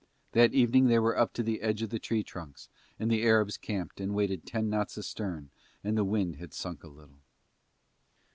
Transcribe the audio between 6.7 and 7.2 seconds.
a little.